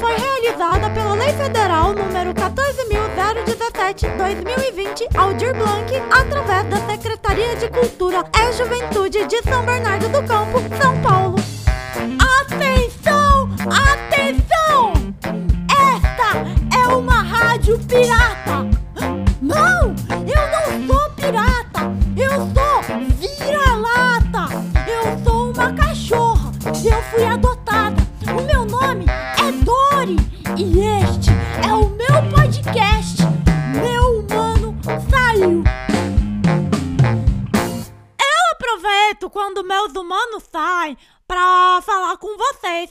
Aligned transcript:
foi 0.00 0.16
realizada 0.16 0.88
pela 0.90 1.14
Lei 1.14 1.32
Federal 1.32 1.94
número 1.94 2.34
14.017-2020 2.34 5.16
Aldir 5.16 5.54
Blanc, 5.54 5.90
através 6.10 6.68
da 6.68 6.76
Secretaria 6.86 7.56
de 7.56 7.70
Cultura 7.70 8.22
e 8.36 8.52
Juventude 8.52 9.24
de 9.26 9.42
São 9.42 9.64
Bernardo 9.64 10.10
do 10.10 10.22
Campo, 10.24 10.60
São 10.80 11.00
Paulo. 11.00 11.36
Atenção! 12.42 13.48
Atenção! 13.62 13.93
Aproveito 39.04 39.30
quando 39.30 39.64
meus 39.64 39.92
humanos 39.92 40.44
saem 40.50 40.96
pra 41.26 41.80
falar 41.82 42.16
com 42.16 42.36
vocês. 42.36 42.90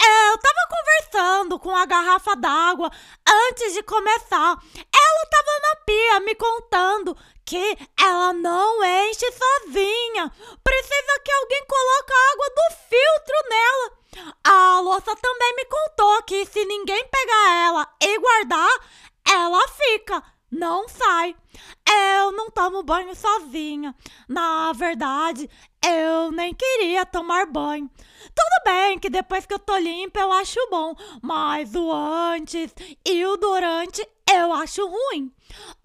Eu 0.00 0.38
tava 0.38 0.68
conversando 0.68 1.58
com 1.58 1.74
a 1.74 1.86
garrafa 1.86 2.36
d'água 2.36 2.90
antes 3.26 3.72
de 3.72 3.82
começar. 3.82 4.58
Ela 4.76 5.26
tava 5.30 5.60
na 5.62 5.76
pia 5.86 6.20
me 6.20 6.34
contando 6.34 7.16
que 7.44 7.78
ela 7.98 8.32
não 8.34 8.84
enche 8.84 9.26
sozinha. 9.32 10.30
Precisa 10.62 11.20
que 11.24 11.32
alguém 11.32 11.64
coloque 11.66 12.12
a 12.12 12.32
água 12.32 12.50
do 12.50 12.76
filtro 12.90 13.48
nela. 13.48 14.34
A 14.44 14.80
louça 14.80 15.16
também 15.16 15.56
me 15.56 15.64
contou 15.64 16.22
que 16.24 16.44
se 16.46 16.64
ninguém 16.64 17.08
pegar 17.08 17.66
ela 17.66 17.88
e 18.02 18.18
guardar, 18.18 18.70
ela 19.26 19.68
fica, 19.68 20.22
não 20.54 20.88
sai. 20.88 21.36
Eu 21.86 22.32
não 22.32 22.50
tomo 22.50 22.82
banho 22.82 23.14
sozinha. 23.14 23.94
Na 24.28 24.72
verdade, 24.72 25.48
eu 25.84 26.30
nem 26.32 26.54
queria 26.54 27.04
tomar 27.04 27.46
banho. 27.46 27.90
Tudo 28.34 28.64
bem 28.64 28.98
que 28.98 29.10
depois 29.10 29.44
que 29.44 29.52
eu 29.52 29.58
tô 29.58 29.76
limpa 29.76 30.20
eu 30.20 30.32
acho 30.32 30.58
bom, 30.70 30.94
mas 31.22 31.74
o 31.74 31.92
antes 31.92 32.74
e 33.04 33.24
o 33.26 33.36
durante 33.36 34.06
eu 34.32 34.52
acho 34.52 34.86
ruim. 34.86 35.32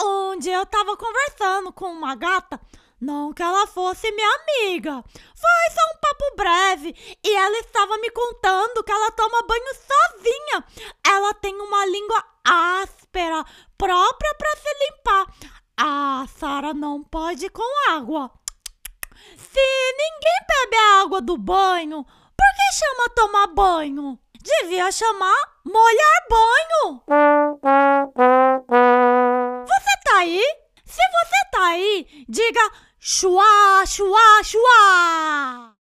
Um 0.01 0.39
dia 0.39 0.55
eu 0.55 0.65
tava 0.65 0.95
conversando 0.95 1.73
com 1.73 1.91
uma 1.91 2.15
gata, 2.15 2.59
não 2.99 3.33
que 3.33 3.41
ela 3.41 3.65
fosse 3.67 4.11
minha 4.11 4.29
amiga. 4.35 5.03
Foi 5.13 5.73
só 5.73 5.81
um 5.95 5.99
papo 5.99 6.35
breve 6.35 7.17
e 7.23 7.35
ela 7.35 7.59
estava 7.59 7.97
me 7.97 8.09
contando 8.11 8.83
que 8.83 8.91
ela 8.91 9.11
toma 9.11 9.43
banho 9.43 9.73
sozinha. 9.73 10.65
Ela 11.05 11.33
tem 11.35 11.55
uma 11.55 11.85
língua 11.85 12.23
áspera, 12.43 13.45
própria 13.77 14.35
para 14.35 14.55
se 14.57 14.73
limpar. 14.85 15.25
A 15.77 16.25
Sara 16.37 16.73
não 16.73 17.03
pode 17.03 17.49
com 17.49 17.91
água. 17.91 18.31
Se 19.37 19.93
ninguém 19.97 20.45
bebe 20.47 20.77
a 20.77 21.01
água 21.01 21.21
do 21.21 21.37
banho, 21.37 22.03
por 22.03 22.47
que 22.55 22.77
chama 22.77 23.09
tomar 23.15 23.47
banho? 23.47 24.19
Devia 24.41 24.91
chamar 24.91 25.59
molhar 25.65 26.27
banho. 26.29 27.03
Você 29.65 29.99
tá 30.05 30.17
aí? 30.17 30.41
Se 30.85 31.01
você 31.11 31.49
tá 31.51 31.65
aí, 31.67 32.25
diga 32.27 32.71
chua, 32.99 33.85
chua, 33.85 34.43
chua. 34.43 35.75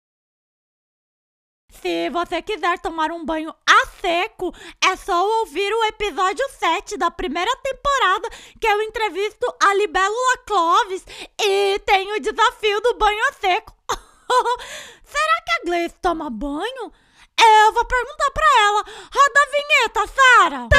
Se 1.81 2.09
você 2.09 2.41
quiser 2.41 2.79
tomar 2.79 3.11
um 3.11 3.23
banho 3.23 3.53
a 3.67 3.85
seco, 4.01 4.53
é 4.83 4.95
só 4.95 5.25
ouvir 5.39 5.71
o 5.71 5.83
episódio 5.85 6.43
7 6.59 6.97
da 6.97 7.11
primeira 7.11 7.51
temporada, 7.57 8.29
que 8.59 8.67
eu 8.67 8.81
entrevisto 8.81 9.45
a 9.61 9.73
Libélula 9.75 10.37
Clovis 10.45 11.05
e 11.41 11.79
tem 11.79 12.11
o 12.13 12.19
desafio 12.19 12.81
do 12.81 12.97
banho 12.97 13.23
a 13.29 13.33
seco. 13.33 13.75
Será 15.03 15.41
que 15.45 15.51
a 15.51 15.65
Gleice 15.65 15.95
toma 16.01 16.29
banho? 16.29 16.91
Eu 17.37 17.73
vou 17.73 17.85
perguntar 17.85 18.31
pra 18.31 18.47
ela. 18.65 18.83
Roda 19.13 19.39
a 19.39 19.51
vinheta, 19.51 20.07
Sara. 20.07 20.69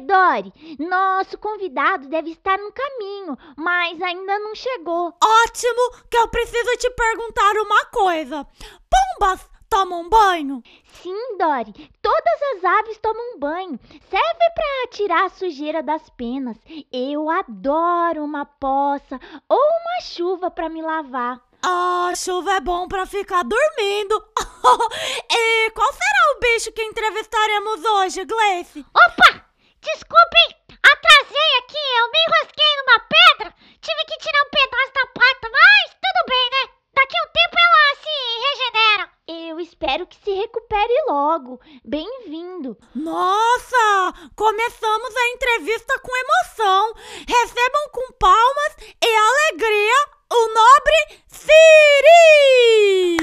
Dori, 0.00 0.52
nosso 0.78 1.38
convidado 1.38 2.08
deve 2.08 2.30
estar 2.30 2.58
no 2.58 2.72
caminho, 2.72 3.36
mas 3.56 4.00
ainda 4.00 4.38
não 4.38 4.54
chegou. 4.54 5.14
Ótimo, 5.22 6.06
que 6.10 6.16
eu 6.16 6.28
preciso 6.28 6.76
te 6.78 6.90
perguntar 6.90 7.52
uma 7.56 7.84
coisa. 7.86 8.46
Pombas 8.90 9.48
tomam 9.68 10.08
banho? 10.08 10.62
Sim, 11.02 11.36
Dori, 11.36 11.72
todas 12.00 12.42
as 12.54 12.64
aves 12.64 12.98
tomam 12.98 13.38
banho. 13.38 13.78
Serve 14.08 14.50
para 14.54 14.90
tirar 14.90 15.24
a 15.24 15.30
sujeira 15.30 15.82
das 15.82 16.08
penas. 16.10 16.56
Eu 16.92 17.28
adoro 17.28 18.24
uma 18.24 18.46
poça 18.46 19.20
ou 19.48 19.58
uma 19.58 20.00
chuva 20.00 20.50
para 20.50 20.68
me 20.68 20.80
lavar. 20.80 21.40
Ah, 21.62 22.12
chuva 22.14 22.52
é 22.52 22.60
bom 22.60 22.86
pra 22.86 23.06
ficar 23.06 23.42
dormindo. 23.42 24.22
e 25.30 25.70
qual 25.70 25.92
será 25.92 26.36
o 26.36 26.40
bicho 26.40 26.72
que 26.72 26.82
entrevistaremos 26.82 27.84
hoje, 27.84 28.24
Gleice? 28.24 28.84
Opa! 28.94 29.43
Desculpem, 29.84 30.48
atrasei 30.82 31.50
aqui, 31.60 31.84
eu 32.00 32.06
me 32.10 32.18
enrosquei 32.26 32.72
numa 32.76 32.98
pedra, 33.00 33.54
tive 33.80 34.04
que 34.06 34.18
tirar 34.18 34.42
um 34.42 34.50
pedaço 34.50 34.92
da 34.94 35.06
pata, 35.12 35.48
mas 35.52 35.90
tudo 36.00 36.20
bem, 36.26 36.50
né? 36.50 36.62
Daqui 36.94 37.16
a 37.16 37.22
um 37.22 37.30
tempo 37.32 37.56
ela 37.58 37.94
se 38.02 38.14
regenera. 38.46 39.04
Eu 39.26 39.60
espero 39.60 40.06
que 40.06 40.16
se 40.16 40.32
recupere 40.32 41.04
logo. 41.08 41.60
Bem-vindo. 41.84 42.76
Nossa! 42.94 44.14
Começamos 44.36 45.16
a 45.16 45.28
entrevista 45.28 45.98
com 46.00 46.16
emoção. 46.16 46.94
Recebam 47.28 47.88
com 47.92 48.12
palmas 48.12 48.76
e 49.02 49.14
alegria 49.16 50.08
o 50.32 50.48
nobre 50.48 51.24
Siri! 51.28 53.16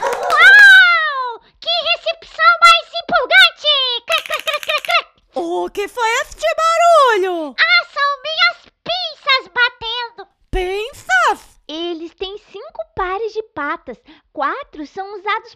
Uau! 0.00 1.40
Que 1.60 1.70
recepção 1.96 2.52
mais 2.60 2.88
empolgante! 3.02 3.74
Crac, 4.06 4.24
crac, 4.24 4.42
crac, 4.42 4.60
crac, 4.60 4.82
crac. 4.82 5.06
O 5.34 5.70
que 5.70 5.88
foi 5.88 6.10
este 6.22 6.46
barulho? 6.56 7.54
Ah, 7.58 7.84
são 7.92 8.22
minhas 8.22 8.58
pinças 8.84 9.48
batendo. 9.52 10.28
Pensas? 10.50 11.60
Eles 11.68 12.14
têm 12.14 12.36
cinco 12.38 12.84
pares 12.94 13.32
de 13.32 13.42
patas, 13.54 13.96
quatro 14.32 14.86
são 14.86 15.14
usados 15.18 15.54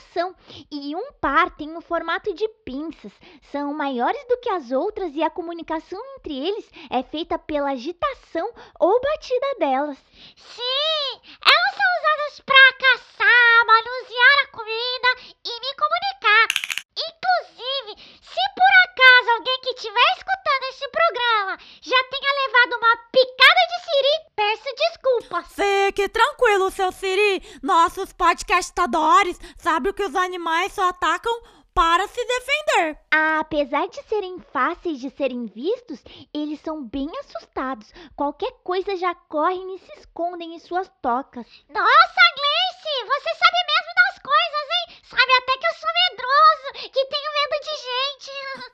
locomoção 0.00 0.34
e 0.70 0.96
um 0.96 1.12
par 1.20 1.50
tem 1.50 1.76
o 1.76 1.80
formato 1.80 2.32
de 2.34 2.48
pinças. 2.64 3.12
São 3.52 3.74
maiores 3.74 4.24
do 4.26 4.38
que 4.38 4.48
as 4.48 4.70
outras 4.70 5.14
e 5.14 5.22
a 5.22 5.30
comunicação 5.30 6.00
entre 6.16 6.36
eles 6.36 6.68
é 6.90 7.02
feita 7.02 7.38
pela 7.38 7.72
agitação 7.72 8.50
ou 8.78 9.00
batida 9.00 9.54
delas. 9.58 9.98
Sim, 10.36 11.20
elas 11.44 11.74
são 11.76 11.90
usadas 11.98 12.40
para 12.40 12.72
caçar, 12.78 13.66
manusear 13.66 14.44
a 14.44 14.48
comida 14.48 15.08
e 15.44 15.60
me 15.60 15.74
comunicar. 15.76 16.70
Inclusive, 16.96 18.20
se 18.20 18.40
por 18.56 18.72
acaso 18.84 19.30
alguém 19.30 19.60
que 19.62 19.70
estiver 19.70 20.12
escutando 20.16 20.64
esse 20.70 20.88
programa 20.88 21.58
já 21.82 22.04
tenha 22.04 22.46
levado 22.46 22.76
uma 22.78 22.96
picada 23.12 23.49
siri, 23.90 24.24
peço 24.36 24.74
desculpas. 24.76 25.46
Fique 25.54 26.08
tranquilo, 26.08 26.70
seu 26.70 26.92
Siri. 26.92 27.42
Nossos 27.62 28.12
podcastadores 28.12 29.38
sabem 29.58 29.92
que 29.92 30.04
os 30.04 30.14
animais 30.14 30.72
só 30.72 30.88
atacam 30.88 31.32
para 31.74 32.06
se 32.08 32.24
defender. 32.24 32.98
Apesar 33.10 33.88
de 33.88 34.02
serem 34.04 34.38
fáceis 34.52 35.00
de 35.00 35.10
serem 35.10 35.46
vistos, 35.46 36.02
eles 36.34 36.60
são 36.60 36.84
bem 36.84 37.08
assustados. 37.20 37.92
Qualquer 38.16 38.52
coisa 38.64 38.96
já 38.96 39.14
correm 39.14 39.74
e 39.74 39.78
se 39.78 39.92
escondem 39.98 40.54
em 40.54 40.58
suas 40.58 40.90
tocas. 41.00 41.46
Nossa, 41.68 42.22
Gleice, 42.36 43.06
você 43.06 43.30
sabe 43.34 43.58
mesmo 43.70 43.92
das 43.96 44.18
coisas, 44.22 44.66
hein? 44.72 45.00
Sabe 45.04 45.32
até 45.38 45.58
que 45.58 45.66
eu 45.66 45.74
sou 45.74 45.90
medroso, 46.00 46.90
que 46.92 47.06
tenho 47.06 47.30
medo 47.38 47.56
de 47.64 47.74
gente. 47.88 48.30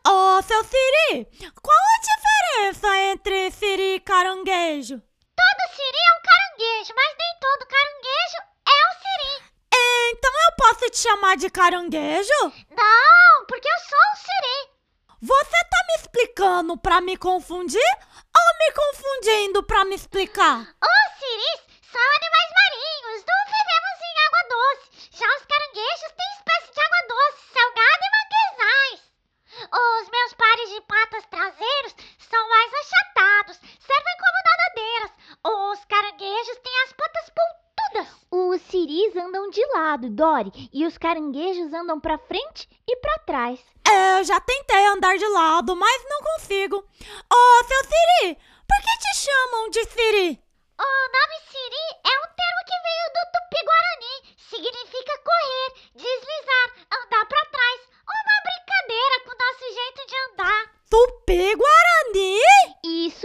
Ô, 0.08 0.42
seu 0.42 0.64
Siri, 0.64 1.52
qual 1.62 1.75
diferença 2.56 2.98
entre 3.12 3.50
Siri 3.50 3.96
e 3.96 4.00
caranguejo? 4.00 4.96
Todo 4.96 5.62
siri 5.76 6.00
é 6.08 6.12
um 6.16 6.22
caranguejo, 6.22 6.94
mas 6.96 7.14
nem 7.18 7.32
todo 7.38 7.68
caranguejo 7.68 8.38
é 8.66 8.78
um 8.88 8.94
siri. 9.02 9.34
Então 10.10 10.32
eu 10.32 10.56
posso 10.56 10.90
te 10.90 10.98
chamar 10.98 11.36
de 11.36 11.50
caranguejo? 11.50 12.40
Não, 12.70 13.46
porque 13.46 13.68
eu 13.68 13.78
sou 13.80 13.98
um 13.98 14.16
siri. 14.16 14.70
Você 15.20 15.64
tá 15.70 15.84
me 15.86 15.94
explicando 16.00 16.78
pra 16.78 17.00
me 17.02 17.16
confundir 17.18 17.90
ou 18.36 18.58
me 18.58 18.72
confundindo 18.72 19.62
pra 19.62 19.84
me 19.84 19.94
explicar? 19.94 20.60
Os 20.60 21.18
siris 21.18 21.60
são 21.92 22.00
animais 22.00 22.50
marinhos, 22.56 23.24
não 23.28 23.42
vivemos 23.52 23.98
em 24.00 24.14
água 24.26 24.42
doce. 24.48 25.10
Já 25.12 25.26
os 25.36 25.44
caranguejos 25.44 26.12
têm 26.16 26.32
espécie 26.38 26.72
de 26.72 26.80
água 26.80 27.02
doce, 27.08 27.52
são 27.52 27.66
siris 38.76 39.16
andam 39.16 39.48
de 39.50 39.66
lado, 39.86 40.10
Dory, 40.10 40.50
e 40.72 40.84
os 40.84 40.98
caranguejos 40.98 41.72
andam 41.72 42.00
pra 42.00 42.18
frente 42.18 42.68
e 42.88 42.96
pra 42.96 43.18
trás. 43.20 43.60
Eu 43.86 44.24
já 44.24 44.40
tentei 44.40 44.84
andar 44.86 45.16
de 45.16 45.28
lado, 45.28 45.76
mas 45.76 46.04
não 46.10 46.20
consigo. 46.22 46.76
Ô, 46.78 47.64
seu 47.64 47.82
Siri, 47.84 48.34
por 48.34 48.78
que 48.82 48.98
te 48.98 49.16
chamam 49.22 49.70
de 49.70 49.84
Siri? 49.84 50.42
O 50.78 50.90
nome 51.16 51.36
Siri 51.46 51.86
é 52.02 52.14
um 52.18 52.28
termo 52.34 52.60
que 52.66 52.76
veio 52.86 53.06
do 53.14 53.22
tupi-guarani. 53.32 54.14
Significa 54.50 55.22
correr, 55.22 55.68
deslizar, 55.94 56.66
andar 56.92 57.24
pra 57.26 57.46
trás. 57.46 57.80
Uma 58.10 58.36
brincadeira 58.42 59.16
com 59.24 59.30
o 59.30 59.38
nosso 59.38 59.64
jeito 59.72 60.06
de 60.06 60.16
andar. 60.32 60.72
Tupi-Guarani? 60.90 61.85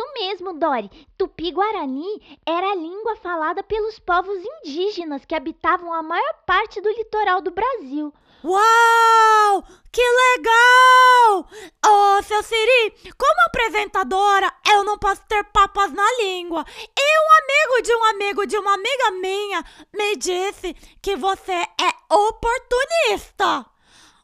Isso 0.02 0.14
mesmo, 0.14 0.54
Dory. 0.54 0.90
Tupi-Guarani 1.16 2.40
era 2.44 2.72
a 2.72 2.76
língua 2.76 3.16
falada 3.18 3.62
pelos 3.62 4.00
povos 4.00 4.36
indígenas 4.44 5.26
que 5.26 5.36
habitavam 5.36 5.94
a 5.94 6.02
maior 6.02 6.34
parte 6.44 6.82
do 6.82 6.90
litoral 6.90 7.40
do 7.40 7.52
Brasil. 7.52 8.12
Uau! 8.44 9.64
Que 9.92 10.02
legal! 10.02 11.48
Ô, 11.86 12.24
seu 12.24 12.42
Siri, 12.42 12.96
como 13.16 13.42
apresentadora, 13.46 14.52
eu 14.74 14.84
não 14.84 14.98
posso 14.98 15.22
ter 15.28 15.44
papas 15.44 15.92
na 15.92 16.12
língua. 16.18 16.66
E 16.98 17.20
um 17.20 17.44
amigo 17.44 17.84
de 17.84 17.96
um 17.96 18.04
amigo 18.06 18.48
de 18.48 18.58
uma 18.58 18.74
amiga 18.74 19.12
minha 19.22 19.64
me 19.94 20.16
disse 20.16 20.74
que 21.00 21.16
você 21.16 21.54
é 21.54 22.14
oportunista. 22.16 23.68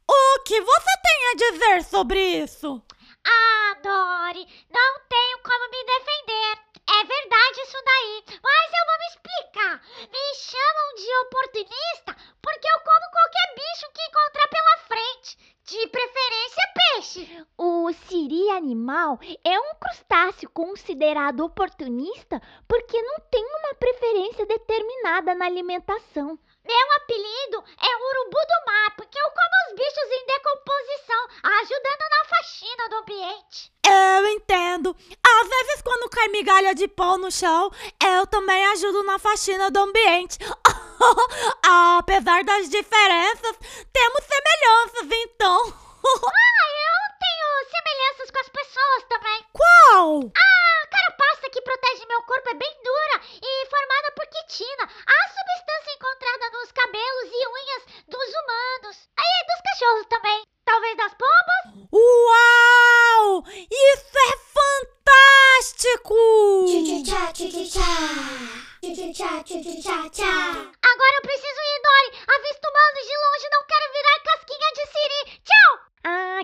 O 0.10 0.40
que 0.44 0.60
você 0.60 0.90
tem 1.04 1.28
a 1.28 1.52
dizer 1.52 1.84
sobre 1.84 2.20
isso? 2.20 2.82
Ah, 3.30 3.74
Dory, 3.84 4.48
não 4.70 5.00
tenho 5.10 5.38
como 5.44 5.70
me 5.70 5.84
defender. 5.84 6.68
É 6.90 7.04
verdade 7.04 7.62
isso 7.62 7.78
daí, 7.84 8.24
mas 8.42 8.72
eu 8.72 8.86
vou 8.88 8.98
me 9.00 9.08
explicar. 9.08 9.82
Me 10.10 10.36
chamam 10.36 10.96
de 10.96 11.18
oportunista 11.26 12.16
porque 12.42 12.68
eu 12.68 12.80
como 12.80 13.12
qualquer 13.12 13.56
bicho 13.56 13.92
que 13.94 14.02
encontrar 14.04 14.48
pela 14.48 14.78
frente. 14.88 15.58
De 15.68 15.88
preferência, 15.88 16.74
peixe. 16.74 17.46
O 17.58 17.92
siri 17.92 18.50
animal 18.52 19.20
é 19.44 19.60
um 19.60 19.76
crustáceo 19.76 20.50
considerado 20.52 21.42
oportunista 21.42 22.42
porque 22.70 23.02
não 23.02 23.20
tem 23.30 23.44
uma 23.44 23.76
preferência 23.76 24.46
determinada 24.46 25.36
na 25.36 25.46
alimentação. 25.46 26.40
Meu 26.64 26.92
apelido 26.98 27.64
é 27.82 27.96
urubu 27.96 28.38
do 28.38 28.66
mar 28.66 28.96
porque 28.96 29.20
eu 29.20 29.30
como 29.30 29.56
os 29.68 29.74
bichos 29.76 30.12
em 30.12 30.26
Eu 33.88 34.28
entendo. 34.30 34.96
Às 35.24 35.48
vezes, 35.48 35.82
quando 35.82 36.10
cai 36.10 36.28
migalha 36.28 36.76
de 36.76 36.88
pão 36.88 37.18
no 37.18 37.32
chão, 37.32 37.72
eu 38.04 38.28
também 38.28 38.66
ajudo 38.68 39.04
na 39.04 39.18
faxina 39.18 39.72
do 39.72 39.80
ambiente. 39.80 40.38
Apesar 41.98 42.44
das 42.44 42.70
diferenças, 42.70 43.56
temos 43.94 44.24
semelhanças, 44.26 45.08
então. 45.12 45.74
ah, 46.04 46.68
eu 46.88 46.98
tenho 47.20 47.70
semelhanças 47.72 48.32
com 48.32 48.40
as 48.40 48.50
pessoas 48.50 49.04
também. 49.08 49.46
Qual? 49.54 50.20
A 50.20 50.88
carapaça 50.88 51.50
que 51.52 51.62
protege 51.62 52.06
meu 52.08 52.22
corpo 52.24 52.50
é 52.50 52.54
bem 52.56 52.74
dura 52.84 53.22
e 53.42 53.66
formada 53.70 54.12
por 54.16 54.28
quitina, 54.28 54.84
a 54.84 55.30
substância 55.30 55.96
encontrada 55.96 56.50
nos 56.52 56.72
cabelos 56.72 57.30
e 57.32 57.48
unhas 57.48 57.84
dos 58.08 58.30
humanos. 58.36 59.10
E 59.18 59.46
dos 59.46 59.62
cachorros 59.64 60.06
também. 60.08 60.44
Talvez 60.66 60.98
das 60.98 61.14
pombas? 61.14 61.88
Uau! 61.94 63.44
Isso 63.48 64.18
é 64.18 64.38
fantástico! 64.52 66.14
Agora 70.24 71.16
eu 71.16 71.22
preciso 71.22 71.62
ir, 71.62 71.82
Dory. 71.82 72.10
Avisto 72.36 72.68
humanos 72.68 73.04
de 73.08 73.16
longe, 73.18 73.48
não 73.52 73.64
quero 73.66 73.94
virar 73.94 74.20
casquinha 74.24 74.70
de 74.74 74.86
siri. 74.92 75.42
Tchau! 75.44 75.72
Ah, 76.04 76.42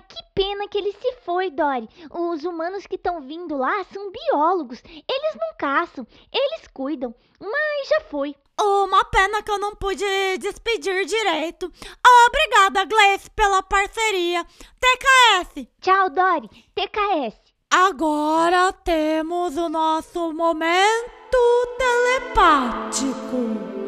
que 0.68 0.78
ele 0.78 0.92
se 0.92 1.12
foi, 1.24 1.50
Dory. 1.50 1.88
Os 2.10 2.44
humanos 2.44 2.86
que 2.86 2.96
estão 2.96 3.20
vindo 3.20 3.56
lá 3.56 3.84
são 3.92 4.10
biólogos. 4.10 4.82
Eles 4.84 5.34
não 5.34 5.56
caçam, 5.58 6.06
eles 6.32 6.66
cuidam. 6.72 7.14
Mas 7.40 7.88
já 7.88 8.00
foi. 8.02 8.34
Uma 8.60 9.04
pena 9.06 9.42
que 9.42 9.50
eu 9.50 9.58
não 9.58 9.74
pude 9.74 10.04
despedir 10.38 11.04
direito. 11.04 11.70
Obrigada, 12.26 12.84
Gleice, 12.84 13.28
pela 13.30 13.62
parceria. 13.62 14.44
TKS. 14.44 15.66
Tchau, 15.80 16.10
Dory. 16.10 16.48
TKS. 16.74 17.34
Agora 17.70 18.72
temos 18.72 19.56
o 19.56 19.68
nosso 19.68 20.32
momento 20.32 21.36
telepático. 21.76 23.83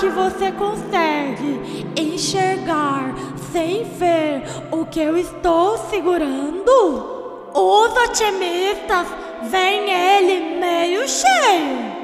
Que 0.00 0.08
você 0.08 0.52
consegue 0.52 1.92
enxergar 1.96 3.14
sem 3.52 3.84
ver 3.84 4.42
o 4.70 4.84
que 4.84 5.00
eu 5.00 5.16
estou 5.16 5.78
segurando? 5.78 7.50
Os 7.54 7.96
otimistas 7.96 9.06
veem 9.44 9.90
ele 9.90 10.58
meio 10.58 11.08
cheio. 11.08 11.94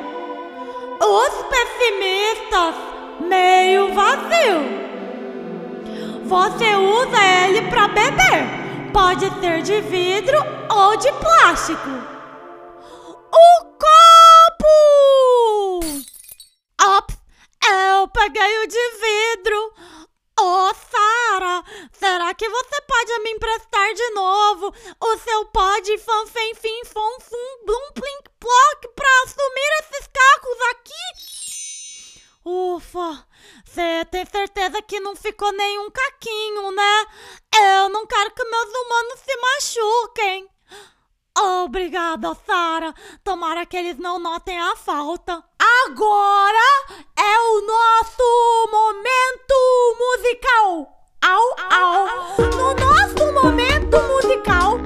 Os 1.00 1.44
pessimistas 1.50 2.74
meio 3.28 3.92
vazio. 3.92 4.80
Você 6.24 6.76
usa 6.76 7.22
ele 7.44 7.62
para 7.68 7.88
beber. 7.88 8.92
Pode 8.92 9.28
ser 9.40 9.62
de 9.62 9.80
vidro 9.80 10.38
ou 10.70 10.96
de 10.96 11.12
plástico. 11.12 12.19
Tem 34.10 34.24
certeza 34.26 34.82
que 34.82 35.00
não 35.00 35.14
ficou 35.14 35.52
nenhum 35.52 35.90
caquinho, 35.90 36.72
né? 36.72 37.06
Eu 37.56 37.88
não 37.88 38.06
quero 38.06 38.30
que 38.32 38.44
meus 38.44 38.68
humanos 38.68 39.20
se 39.24 39.36
machuquem. 39.36 40.48
Obrigada, 41.64 42.36
Sara. 42.46 42.94
Tomara 43.24 43.64
que 43.64 43.76
eles 43.76 43.98
não 43.98 44.18
notem 44.18 44.60
a 44.60 44.76
falta. 44.76 45.42
Agora 45.86 46.86
é 47.18 47.38
o 47.40 47.60
nosso 47.62 48.70
momento 48.70 49.96
musical. 49.98 50.88
Au, 51.22 51.56
au. 51.70 52.06
No 52.56 52.74
nosso 52.74 53.32
momento 53.32 53.96
musical, 54.02 54.78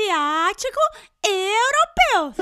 asiáticos 0.00 0.82
e 1.26 1.52
europeus. 2.14 2.36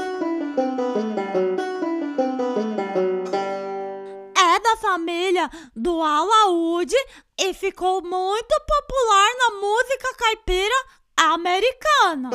É 4.37 4.61
da 4.61 4.77
família 4.77 5.51
do 5.75 6.01
alaúde 6.03 6.97
e 7.39 7.53
ficou 7.53 8.03
muito 8.03 8.55
popular 8.67 9.31
na 9.39 9.61
música 9.61 10.15
caipira 10.17 10.85
americana. 11.17 12.31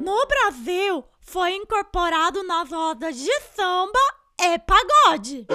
No 0.00 0.26
Brasil, 0.26 1.04
foi 1.20 1.52
incorporado 1.52 2.42
nas 2.42 2.70
rodas 2.70 3.16
de 3.16 3.40
samba 3.54 3.98
e 4.40 4.58
pagode. 4.58 5.46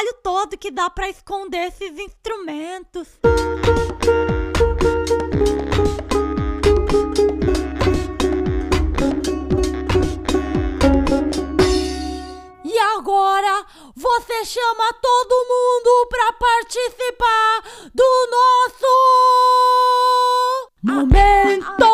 trabalho 0.00 0.14
todo 0.22 0.56
que 0.58 0.70
dá 0.70 0.88
para 0.88 1.08
esconder 1.08 1.68
esses 1.68 1.98
instrumentos. 1.98 3.08
E 12.64 12.78
agora 12.96 13.66
você 13.94 14.44
chama 14.44 14.92
todo 15.02 15.46
mundo 15.48 16.08
para 16.08 16.32
participar 16.32 17.62
do 17.94 18.28
nosso 18.30 18.86
momento 20.82 21.90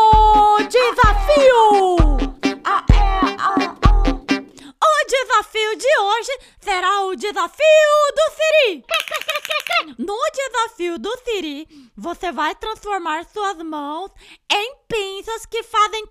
desafio. 0.69 2.06
O 7.07 7.15
desafio 7.15 7.65
do 8.15 8.35
Siri. 8.35 8.85
No 9.99 10.19
desafio 10.35 10.99
do 10.99 11.17
Siri, 11.19 11.69
você 11.97 12.33
vai 12.33 12.55
transformar 12.57 13.25
suas 13.27 13.57
mãos 13.59 14.11
em 14.51 14.77
pinças 14.89 15.47
que 15.47 15.63
fazem 15.63 16.05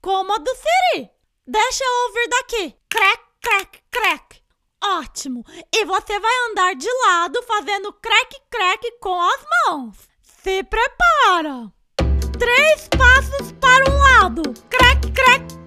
como 0.00 0.32
a 0.32 0.38
do 0.38 0.50
Siri. 0.54 1.10
Deixa 1.46 1.84
eu 1.84 2.06
ouvir 2.06 2.28
daqui. 2.28 2.76
Crack, 2.88 3.22
crack, 3.42 3.82
crack. 3.90 4.42
Ótimo. 4.84 5.44
E 5.74 5.84
você 5.84 6.20
vai 6.20 6.36
andar 6.50 6.74
de 6.76 6.88
lado 7.06 7.42
fazendo 7.42 7.92
crack, 7.94 8.40
crack 8.48 8.92
com 9.00 9.20
as 9.20 9.44
mãos. 9.66 9.96
Se 10.22 10.62
prepara. 10.62 11.72
Três 12.38 12.88
passos 12.96 13.52
para 13.60 13.90
um 13.90 13.98
lado. 13.98 14.42
Crack, 14.70 15.10
crack, 15.12 15.65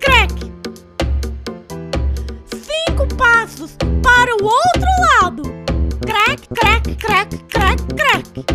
Cinco 2.99 3.15
passos 3.15 3.77
para 4.03 4.35
o 4.35 4.43
outro 4.43 4.89
lado. 5.21 5.43
Crack, 6.05 6.49
crack, 6.53 6.95
crack, 6.97 7.37
crack, 7.47 7.81
crack. 7.95 8.45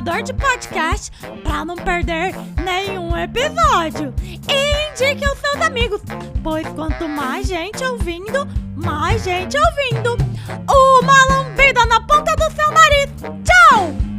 agregador 0.00 0.22
de 0.22 0.32
podcast 0.32 1.10
para 1.44 1.64
não 1.64 1.76
perder 1.76 2.34
nenhum 2.64 3.16
episódio. 3.16 4.14
E 4.22 4.90
indique 4.90 5.24
aos 5.24 5.38
seus 5.38 5.60
amigos, 5.60 6.00
pois 6.42 6.66
quanto 6.68 7.06
mais 7.08 7.46
gente 7.46 7.84
ouvindo, 7.84 8.48
mais 8.74 9.22
gente 9.22 9.56
ouvindo. 9.58 10.16
Uma 10.68 11.26
lambida 11.26 11.84
na 11.86 12.00
ponta 12.00 12.34
do 12.34 12.50
seu 12.54 12.70
nariz. 12.72 13.10
Tchau! 13.44 14.09